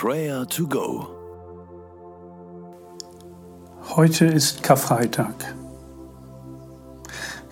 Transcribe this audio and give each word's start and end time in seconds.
Prayer 0.00 0.46
to 0.46 0.64
Go. 0.64 1.08
Heute 3.96 4.26
ist 4.26 4.62
Karfreitag. 4.62 5.34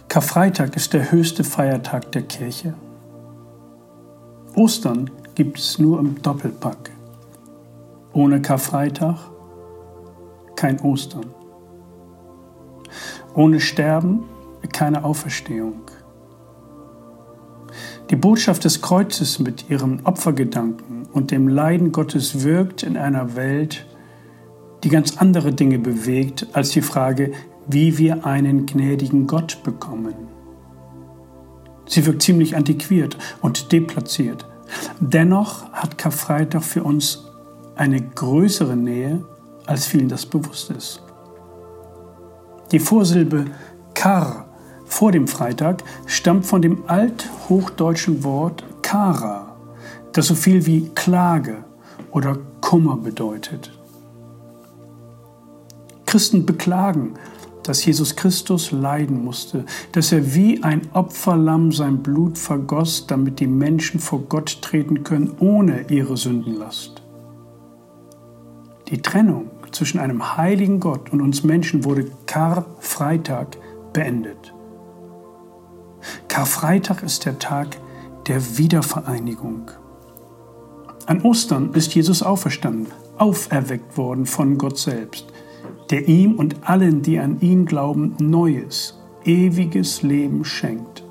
Karfreitag 0.06 0.76
ist 0.76 0.92
der 0.92 1.10
höchste 1.10 1.42
Feiertag 1.42 2.12
der 2.12 2.22
Kirche. 2.22 2.74
Ostern 4.54 5.10
gibt 5.34 5.58
es 5.58 5.80
nur 5.80 5.98
im 5.98 6.22
Doppelpack. 6.22 6.92
Ohne 8.12 8.40
Karfreitag 8.40 9.18
kein 10.54 10.78
Ostern. 10.82 11.26
Ohne 13.34 13.58
Sterben 13.58 14.22
keine 14.72 15.02
Auferstehung. 15.02 15.80
Die 18.10 18.16
Botschaft 18.16 18.62
des 18.62 18.82
Kreuzes 18.82 19.40
mit 19.40 19.68
ihrem 19.68 19.98
Opfergedanken 20.04 21.05
und 21.16 21.30
dem 21.30 21.48
Leiden 21.48 21.92
Gottes 21.92 22.44
wirkt 22.44 22.82
in 22.82 22.98
einer 22.98 23.36
Welt, 23.36 23.86
die 24.84 24.90
ganz 24.90 25.16
andere 25.16 25.54
Dinge 25.54 25.78
bewegt 25.78 26.46
als 26.52 26.68
die 26.68 26.82
Frage, 26.82 27.32
wie 27.66 27.96
wir 27.96 28.26
einen 28.26 28.66
gnädigen 28.66 29.26
Gott 29.26 29.62
bekommen. 29.64 30.14
Sie 31.86 32.04
wirkt 32.04 32.20
ziemlich 32.20 32.54
antiquiert 32.54 33.16
und 33.40 33.72
deplatziert. 33.72 34.46
Dennoch 35.00 35.72
hat 35.72 35.96
Karfreitag 35.96 36.62
für 36.62 36.84
uns 36.84 37.24
eine 37.76 38.02
größere 38.02 38.76
Nähe, 38.76 39.24
als 39.64 39.86
vielen 39.86 40.10
das 40.10 40.26
bewusst 40.26 40.70
ist. 40.70 41.02
Die 42.72 42.78
Vorsilbe 42.78 43.46
kar 43.94 44.48
vor 44.84 45.12
dem 45.12 45.26
Freitag 45.28 45.82
stammt 46.04 46.44
von 46.44 46.60
dem 46.60 46.82
althochdeutschen 46.88 48.22
Wort 48.22 48.64
kara, 48.82 49.45
das 50.16 50.26
so 50.26 50.34
viel 50.34 50.64
wie 50.66 50.88
Klage 50.94 51.64
oder 52.10 52.38
Kummer 52.60 52.96
bedeutet. 52.96 53.70
Christen 56.06 56.46
beklagen, 56.46 57.14
dass 57.62 57.84
Jesus 57.84 58.16
Christus 58.16 58.70
leiden 58.70 59.24
musste, 59.24 59.64
dass 59.92 60.12
er 60.12 60.34
wie 60.34 60.62
ein 60.62 60.82
Opferlamm 60.92 61.72
sein 61.72 61.98
Blut 62.02 62.38
vergoss, 62.38 63.06
damit 63.06 63.40
die 63.40 63.46
Menschen 63.46 64.00
vor 64.00 64.20
Gott 64.20 64.62
treten 64.62 65.02
können 65.02 65.34
ohne 65.40 65.90
ihre 65.90 66.16
Sündenlast. 66.16 67.02
Die 68.88 69.02
Trennung 69.02 69.50
zwischen 69.72 69.98
einem 69.98 70.36
heiligen 70.36 70.80
Gott 70.80 71.12
und 71.12 71.20
uns 71.20 71.42
Menschen 71.42 71.84
wurde 71.84 72.10
Karfreitag 72.26 73.58
beendet. 73.92 74.54
Karfreitag 76.28 77.02
ist 77.02 77.24
der 77.26 77.38
Tag 77.38 77.76
der 78.28 78.58
Wiedervereinigung. 78.58 79.72
An 81.06 81.22
Ostern 81.22 81.72
ist 81.72 81.94
Jesus 81.94 82.24
auferstanden, 82.24 82.88
auferweckt 83.16 83.96
worden 83.96 84.26
von 84.26 84.58
Gott 84.58 84.76
selbst, 84.76 85.26
der 85.90 86.08
ihm 86.08 86.34
und 86.34 86.68
allen, 86.68 87.02
die 87.02 87.20
an 87.20 87.40
ihn 87.40 87.64
glauben, 87.64 88.16
neues, 88.18 88.98
ewiges 89.24 90.02
Leben 90.02 90.44
schenkt. 90.44 91.04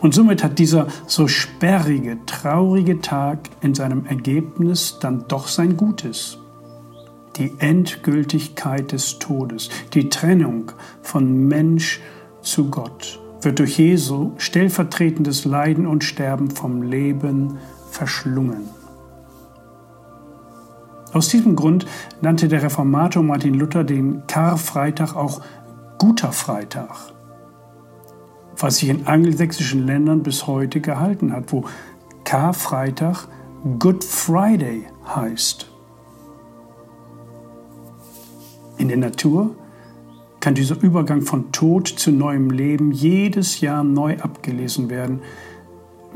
Und 0.00 0.14
somit 0.14 0.42
hat 0.42 0.58
dieser 0.58 0.86
so 1.06 1.28
sperrige, 1.28 2.16
traurige 2.24 3.02
Tag 3.02 3.50
in 3.60 3.74
seinem 3.74 4.06
Ergebnis 4.06 4.96
dann 5.00 5.26
doch 5.28 5.48
sein 5.48 5.76
Gutes. 5.76 6.38
Die 7.36 7.52
Endgültigkeit 7.58 8.92
des 8.92 9.18
Todes, 9.18 9.68
die 9.92 10.08
Trennung 10.08 10.72
von 11.02 11.46
Mensch 11.46 12.00
zu 12.40 12.70
Gott 12.70 13.20
wird 13.42 13.58
durch 13.58 13.78
Jesu 13.78 14.32
stellvertretendes 14.38 15.44
Leiden 15.44 15.86
und 15.86 16.04
Sterben 16.04 16.50
vom 16.50 16.82
Leben 16.82 17.58
verschlungen. 17.96 18.68
Aus 21.12 21.28
diesem 21.28 21.56
Grund 21.56 21.86
nannte 22.20 22.46
der 22.46 22.62
Reformator 22.62 23.22
Martin 23.22 23.54
Luther 23.54 23.84
den 23.84 24.26
Karfreitag 24.26 25.16
auch 25.16 25.40
Guter 25.98 26.30
Freitag, 26.30 26.90
was 28.58 28.76
sich 28.76 28.90
in 28.90 29.06
angelsächsischen 29.06 29.86
Ländern 29.86 30.22
bis 30.22 30.46
heute 30.46 30.82
gehalten 30.82 31.32
hat, 31.32 31.52
wo 31.52 31.64
Karfreitag 32.24 33.28
Good 33.78 34.04
Friday 34.04 34.84
heißt. 35.14 35.70
In 38.76 38.88
der 38.88 38.98
Natur 38.98 39.56
kann 40.40 40.54
dieser 40.54 40.80
Übergang 40.82 41.22
von 41.22 41.50
Tod 41.50 41.88
zu 41.88 42.12
neuem 42.12 42.50
Leben 42.50 42.92
jedes 42.92 43.62
Jahr 43.62 43.82
neu 43.82 44.18
abgelesen 44.18 44.90
werden, 44.90 45.22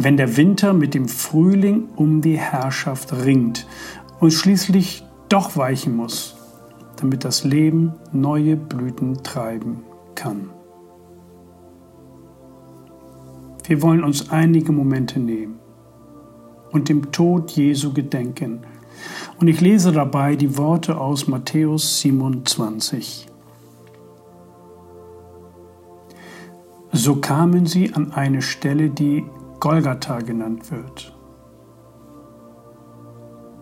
wenn 0.03 0.17
der 0.17 0.39
Winter 0.39 0.73
mit 0.73 0.95
dem 0.95 1.09
Frühling 1.09 1.91
um 1.95 2.23
die 2.23 2.39
Herrschaft 2.39 3.13
ringt 3.13 3.67
und 4.19 4.33
schließlich 4.33 5.05
doch 5.29 5.59
weichen 5.59 5.95
muss, 5.95 6.37
damit 6.97 7.23
das 7.23 7.45
Leben 7.45 7.93
neue 8.11 8.57
Blüten 8.57 9.23
treiben 9.23 9.83
kann. 10.15 10.49
Wir 13.67 13.83
wollen 13.83 14.03
uns 14.03 14.31
einige 14.31 14.73
Momente 14.73 15.21
nehmen 15.21 15.59
und 16.73 16.89
dem 16.89 17.13
Tod 17.13 17.51
Jesu 17.51 17.93
gedenken. 17.93 18.61
Und 19.39 19.49
ich 19.49 19.61
lese 19.61 19.93
dabei 19.93 20.35
die 20.35 20.57
Worte 20.57 20.99
aus 20.99 21.29
Matthäus 21.29 22.01
27. 22.01 23.29
So 26.93 27.17
kamen 27.17 27.67
sie 27.67 27.93
an 27.93 28.13
eine 28.13 28.41
Stelle, 28.41 28.89
die 28.89 29.25
Golgatha 29.61 30.21
genannt 30.21 30.71
wird. 30.71 31.15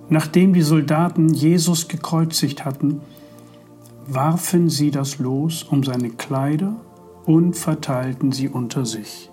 Nachdem 0.08 0.54
die 0.54 0.62
Soldaten 0.62 1.28
Jesus 1.28 1.88
gekreuzigt 1.88 2.64
hatten, 2.64 3.02
warfen 4.06 4.70
sie 4.70 4.90
das 4.90 5.18
Los 5.18 5.64
um 5.64 5.84
seine 5.84 6.10
Kleider 6.10 6.76
und 7.26 7.56
verteilten 7.56 8.32
sie 8.32 8.48
unter 8.48 8.86
sich. 8.86 9.30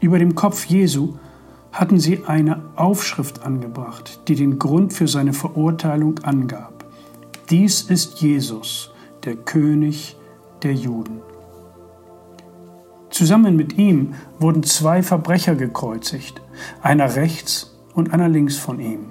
Über 0.00 0.18
dem 0.18 0.34
Kopf 0.34 0.66
Jesu 0.66 1.14
hatten 1.72 1.98
sie 1.98 2.24
eine 2.24 2.62
Aufschrift 2.76 3.42
angebracht, 3.44 4.20
die 4.28 4.34
den 4.34 4.58
Grund 4.58 4.92
für 4.92 5.08
seine 5.08 5.32
Verurteilung 5.32 6.20
angab. 6.20 6.84
Dies 7.50 7.82
ist 7.82 8.20
Jesus, 8.20 8.92
der 9.24 9.36
König 9.36 10.16
der 10.62 10.74
Juden. 10.74 11.20
Zusammen 13.10 13.56
mit 13.56 13.76
ihm 13.76 14.14
wurden 14.38 14.62
zwei 14.62 15.02
Verbrecher 15.02 15.56
gekreuzigt, 15.56 16.40
einer 16.80 17.16
rechts 17.16 17.76
und 17.94 18.12
einer 18.14 18.28
links 18.28 18.56
von 18.56 18.80
ihm. 18.80 19.06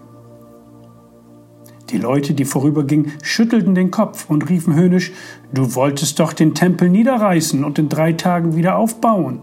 Die 1.89 1.97
Leute, 1.97 2.33
die 2.33 2.45
vorübergingen, 2.45 3.13
schüttelten 3.23 3.73
den 3.73 3.91
Kopf 3.91 4.29
und 4.29 4.49
riefen 4.49 4.75
höhnisch, 4.75 5.11
Du 5.51 5.73
wolltest 5.73 6.19
doch 6.19 6.33
den 6.33 6.53
Tempel 6.53 6.89
niederreißen 6.89 7.63
und 7.63 7.79
in 7.79 7.89
drei 7.89 8.13
Tagen 8.13 8.55
wieder 8.55 8.77
aufbauen. 8.77 9.41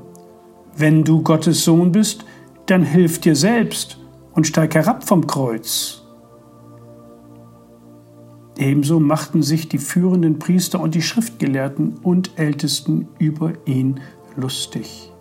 Wenn 0.76 1.02
du 1.02 1.22
Gottes 1.22 1.64
Sohn 1.64 1.90
bist, 1.90 2.24
dann 2.66 2.84
hilf 2.84 3.20
dir 3.20 3.34
selbst 3.34 3.98
und 4.32 4.46
steig 4.46 4.74
herab 4.74 5.06
vom 5.06 5.26
Kreuz. 5.26 6.02
Ebenso 8.56 9.00
machten 9.00 9.42
sich 9.42 9.68
die 9.68 9.78
führenden 9.78 10.38
Priester 10.38 10.80
und 10.80 10.94
die 10.94 11.02
Schriftgelehrten 11.02 11.98
und 12.02 12.38
Ältesten 12.38 13.08
über 13.18 13.52
ihn 13.66 14.00
lustig. 14.36 15.12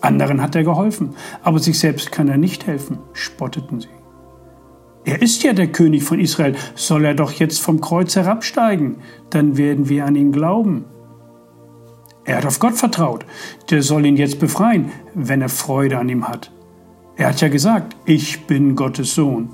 Anderen 0.00 0.42
hat 0.42 0.56
er 0.56 0.64
geholfen, 0.64 1.14
aber 1.42 1.58
sich 1.58 1.78
selbst 1.78 2.10
kann 2.10 2.28
er 2.28 2.36
nicht 2.36 2.66
helfen, 2.66 2.98
spotteten 3.12 3.80
sie. 3.80 3.88
Er 5.04 5.20
ist 5.20 5.42
ja 5.42 5.52
der 5.52 5.68
König 5.68 6.04
von 6.04 6.20
Israel, 6.20 6.54
soll 6.74 7.04
er 7.04 7.14
doch 7.14 7.32
jetzt 7.32 7.60
vom 7.60 7.80
Kreuz 7.80 8.14
herabsteigen, 8.14 8.96
dann 9.30 9.56
werden 9.56 9.88
wir 9.88 10.04
an 10.04 10.16
ihn 10.16 10.32
glauben. 10.32 10.84
Er 12.24 12.36
hat 12.36 12.46
auf 12.46 12.60
Gott 12.60 12.74
vertraut, 12.74 13.26
der 13.70 13.82
soll 13.82 14.06
ihn 14.06 14.16
jetzt 14.16 14.38
befreien, 14.38 14.92
wenn 15.14 15.42
er 15.42 15.48
Freude 15.48 15.98
an 15.98 16.08
ihm 16.08 16.28
hat. 16.28 16.52
Er 17.16 17.28
hat 17.28 17.40
ja 17.40 17.48
gesagt, 17.48 17.96
ich 18.04 18.46
bin 18.46 18.76
Gottes 18.76 19.14
Sohn. 19.14 19.50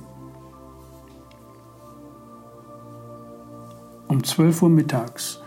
Um 4.07 4.23
12 4.23 4.63
Uhr 4.63 4.71
mittags 4.71 5.43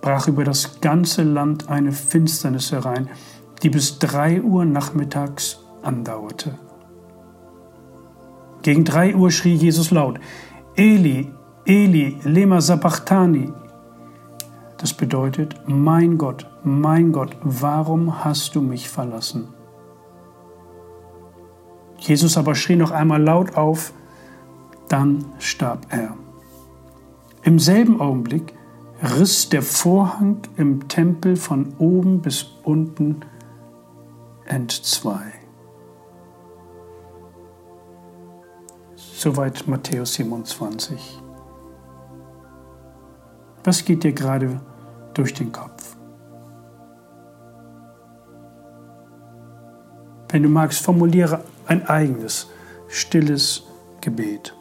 brach 0.00 0.28
über 0.28 0.44
das 0.44 0.80
ganze 0.80 1.22
Land 1.22 1.68
eine 1.68 1.92
Finsternis 1.92 2.72
herein, 2.72 3.08
die 3.62 3.70
bis 3.70 3.98
3 3.98 4.42
Uhr 4.42 4.64
nachmittags 4.64 5.60
andauerte. 5.82 6.58
Gegen 8.62 8.84
3 8.84 9.16
Uhr 9.16 9.30
schrie 9.30 9.54
Jesus 9.54 9.90
laut, 9.90 10.20
Eli, 10.76 11.32
Eli, 11.64 12.18
lema 12.24 12.60
sabachthani. 12.60 13.52
Das 14.78 14.94
bedeutet, 14.94 15.56
mein 15.66 16.16
Gott, 16.16 16.46
mein 16.62 17.12
Gott, 17.12 17.36
warum 17.42 18.24
hast 18.24 18.54
du 18.54 18.62
mich 18.62 18.88
verlassen? 18.88 19.48
Jesus 21.98 22.38
aber 22.38 22.54
schrie 22.54 22.76
noch 22.76 22.90
einmal 22.90 23.22
laut 23.22 23.56
auf, 23.56 23.92
dann 24.88 25.24
starb 25.38 25.86
er. 25.90 26.16
Im 27.42 27.58
selben 27.58 28.00
Augenblick 28.00 28.54
riss 29.02 29.48
der 29.48 29.62
Vorhang 29.62 30.42
im 30.56 30.88
Tempel 30.88 31.36
von 31.36 31.74
oben 31.78 32.20
bis 32.20 32.46
unten 32.62 33.20
entzwei. 34.44 35.32
Soweit 38.96 39.66
Matthäus 39.66 40.14
27. 40.14 41.20
Was 43.64 43.84
geht 43.84 44.04
dir 44.04 44.12
gerade 44.12 44.60
durch 45.14 45.34
den 45.34 45.52
Kopf? 45.52 45.96
Wenn 50.28 50.42
du 50.42 50.48
magst, 50.48 50.82
formuliere 50.82 51.44
ein 51.66 51.86
eigenes, 51.86 52.48
stilles 52.88 53.64
Gebet. 54.00 54.54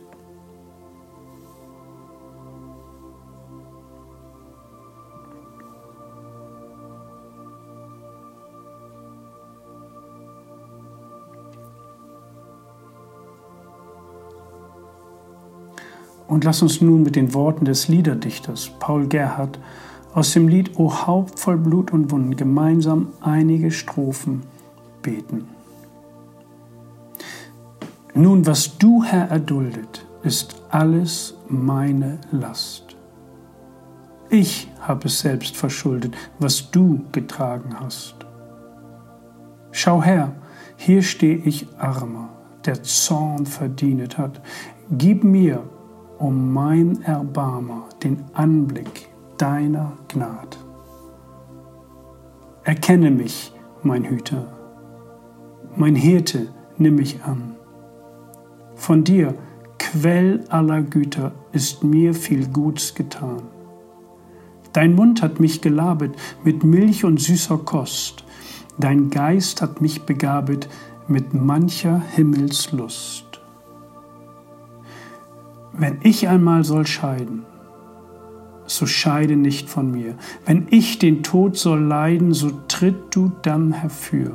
Und 16.30 16.44
lass 16.44 16.62
uns 16.62 16.80
nun 16.80 17.02
mit 17.02 17.16
den 17.16 17.34
Worten 17.34 17.66
des 17.66 17.88
Liederdichters 17.88 18.70
Paul 18.80 19.08
Gerhardt 19.08 19.60
aus 20.14 20.31
dem 20.34 20.48
Lied 20.48 20.78
O 20.78 21.08
Haupt 21.08 21.40
voll 21.40 21.58
Blut 21.58 21.92
und 21.92 22.12
Wunden 22.12 22.36
gemeinsam 22.36 23.08
einige 23.20 23.72
Strophen 23.72 24.44
beten. 25.02 25.48
Nun, 28.14 28.46
was 28.46 28.78
du, 28.78 29.04
Herr, 29.04 29.30
erduldet, 29.30 30.06
ist 30.24 30.62
alles 30.70 31.36
meine 31.48 32.20
Last. 32.31 32.96
Ich 34.30 34.70
habe 34.81 35.08
es 35.08 35.20
selbst 35.20 35.58
verschuldet, 35.58 36.16
was 36.38 36.70
du 36.70 37.02
getragen 37.12 37.76
hast. 37.80 38.16
Schau 39.72 40.04
her, 40.04 40.34
hier 40.76 41.02
stehe 41.02 41.38
ich 41.38 41.68
armer, 41.80 42.30
der 42.66 42.84
Zorn 42.84 43.48
verdient 43.48 44.20
hat. 44.20 44.42
Gib 44.92 45.24
mir, 45.24 45.64
um 46.19 46.54
mein 46.54 47.01
Erbarmer 47.01 47.88
den 48.04 48.25
Anblick 48.33 49.10
deiner 49.38 49.94
Gnad. 50.10 50.57
Erkenne 52.63 53.10
mich, 53.10 53.54
mein 53.81 54.04
Hüter, 54.04 54.48
mein 55.75 55.95
Hirte, 55.95 56.50
nimm 56.77 56.95
mich 56.95 57.24
an. 57.24 57.56
Von 58.75 59.04
dir, 59.04 59.33
Quell 59.80 60.44
aller 60.50 60.81
Güter, 60.81 61.31
ist 61.54 61.83
mir 61.83 62.13
viel 62.13 62.48
Guts 62.48 62.94
getan. 62.94 63.42
Dein 64.74 64.94
Mund 64.94 65.21
hat 65.21 65.39
mich 65.39 65.62
gelabet 65.62 66.12
mit 66.44 66.63
Milch 66.63 67.06
und 67.06 67.19
süßer 67.19 67.57
Kost, 67.60 68.25
dein 68.77 69.10
Geist 69.10 69.62
hat 69.62 69.81
mich 69.81 70.04
begabet 70.04 70.69
mit 71.07 71.33
mancher 71.33 72.01
Himmelslust. 72.13 73.29
Wenn 75.80 76.00
ich 76.04 76.28
einmal 76.28 76.66
soll 76.66 76.86
scheiden, 76.86 77.46
so 78.66 78.86
scheide 78.86 79.38
nicht 79.38 79.70
von 79.70 79.90
mir. 79.92 80.16
Wenn 80.46 80.68
ich 80.72 81.00
den 81.00 81.24
Tod 81.24 81.56
soll 81.56 81.80
leiden, 81.80 82.34
so 82.34 82.52
tritt 82.68 83.16
du 83.16 83.31
dann 83.44 83.72
herfür. 83.72 84.34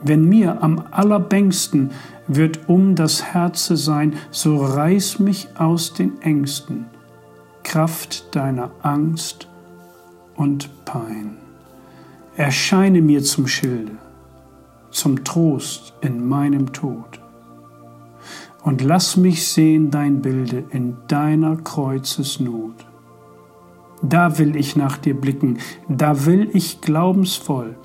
Wenn 0.00 0.28
mir 0.28 0.62
am 0.62 0.84
allerbängsten 0.92 1.90
wird 2.28 2.68
um 2.68 2.94
das 2.94 3.34
Herze 3.34 3.76
sein, 3.76 4.14
so 4.30 4.64
reiß 4.64 5.18
mich 5.18 5.48
aus 5.56 5.92
den 5.92 6.22
Ängsten, 6.22 6.86
Kraft 7.64 8.36
deiner 8.36 8.70
Angst 8.82 9.48
und 10.36 10.70
Pein. 10.84 11.36
Erscheine 12.36 13.02
mir 13.02 13.24
zum 13.24 13.48
Schilde, 13.48 13.98
zum 14.92 15.24
Trost 15.24 15.94
in 16.00 16.28
meinem 16.28 16.72
Tod 16.72 17.20
und 18.62 18.82
lass 18.82 19.16
mich 19.16 19.46
sehen 19.46 19.90
dein 19.90 20.22
Bilde 20.22 20.64
in 20.70 20.96
deiner 21.08 21.56
Kreuzesnot. 21.56 22.74
Da 24.02 24.38
will 24.38 24.56
ich 24.56 24.76
nach 24.76 24.96
dir 24.96 25.14
blicken, 25.14 25.58
da 25.88 26.24
will 26.26 26.50
ich 26.52 26.80
glaubensvoll 26.80 27.76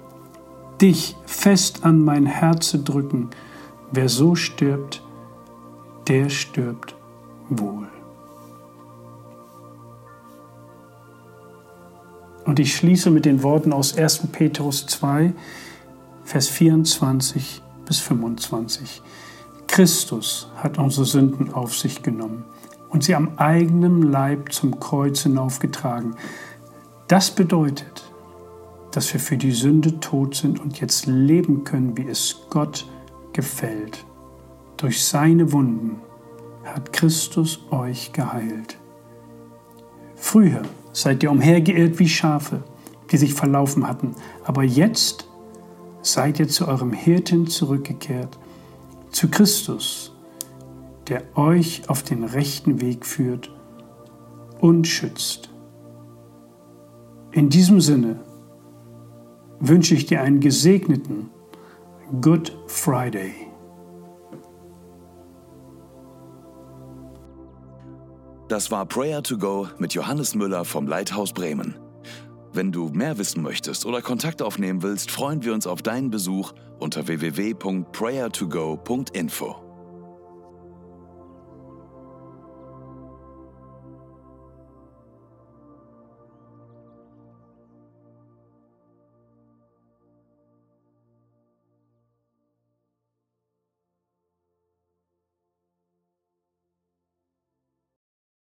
dich 0.82 1.16
fest 1.26 1.84
an 1.84 2.04
mein 2.04 2.26
Herze 2.26 2.80
drücken. 2.80 3.30
Wer 3.92 4.10
so 4.10 4.36
stirbt, 4.36 5.02
der 6.08 6.30
stirbt 6.30 6.96
wohl. 7.50 7.88
Und 12.46 12.60
ich 12.60 12.76
schließe 12.76 13.10
mit 13.10 13.26
den 13.26 13.42
Worten 13.42 13.74
aus 13.74 13.98
1. 13.98 14.28
Petrus 14.32 14.86
2, 14.86 15.34
Vers 16.24 16.48
24 16.48 17.62
bis 17.86 18.00
25. 18.00 19.02
Christus 19.68 20.50
hat 20.56 20.78
unsere 20.78 21.06
Sünden 21.06 21.54
auf 21.54 21.76
sich 21.76 22.04
genommen 22.04 22.46
und 22.90 23.04
sie 23.04 23.16
am 23.16 23.38
eigenen 23.38 24.02
Leib 24.04 24.54
zum 24.54 24.80
Kreuz 24.80 25.24
hinaufgetragen. 25.24 26.16
Das 27.08 27.32
bedeutet, 27.32 28.10
dass 28.92 29.12
wir 29.12 29.20
für 29.20 29.38
die 29.38 29.52
Sünde 29.52 30.00
tot 30.00 30.36
sind 30.36 30.60
und 30.60 30.80
jetzt 30.80 31.06
leben 31.06 31.66
können, 31.66 31.98
wie 31.98 32.08
es 32.08 32.38
Gott 32.50 32.88
gefällt. 33.34 34.06
Durch 34.78 35.04
seine 35.04 35.52
Wunden 35.52 36.00
hat 36.64 36.94
Christus 36.94 37.60
euch 37.72 38.14
geheilt. 38.14 38.78
Früher 40.16 40.62
seid 40.94 41.22
ihr 41.24 41.32
umhergeirrt 41.32 42.00
wie 42.00 42.08
Schafe, 42.08 42.64
die 43.12 43.18
sich 43.18 43.34
verlaufen 43.34 43.88
hatten, 43.88 44.16
aber 44.46 44.64
jetzt 44.64 45.28
seid 46.02 46.40
ihr 46.40 46.48
zu 46.48 46.68
eurem 46.68 46.94
Hirten 46.94 47.48
zurückgekehrt 47.48 48.38
zu 49.16 49.30
Christus, 49.30 50.12
der 51.08 51.24
euch 51.38 51.90
auf 51.90 52.04
den 52.04 52.26
rechten 52.26 52.82
Weg 52.82 53.06
führt 53.06 53.50
und 54.60 54.88
schützt. 54.88 55.50
In 57.32 57.50
diesem 57.50 57.80
Sinne 57.80 58.20
wünsche 59.60 59.96
ich 59.96 60.06
dir 60.06 60.22
einen 60.22 60.42
gesegneten 60.42 61.30
Good 62.22 62.58
Friday. 62.68 63.34
Das 68.50 68.70
war 68.70 68.86
Prayer 68.86 69.24
to 69.24 69.38
Go 69.38 69.70
mit 69.80 69.94
Johannes 69.94 70.36
Müller 70.36 70.66
vom 70.66 70.88
Leithaus 70.88 71.32
Bremen. 71.32 71.76
Wenn 72.56 72.72
du 72.72 72.88
mehr 72.88 73.18
wissen 73.18 73.44
möchtest 73.44 73.86
oder 73.86 74.02
Kontakt 74.02 74.42
aufnehmen 74.42 74.82
willst, 74.82 75.12
freuen 75.12 75.44
wir 75.44 75.54
uns 75.54 75.68
auf 75.68 75.82
deinen 75.82 76.10
Besuch 76.10 76.54
unter 76.80 77.06
www.prayertogo.info. 77.06 79.65